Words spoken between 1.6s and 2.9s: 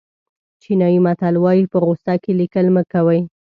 په غوسه کې لیکل مه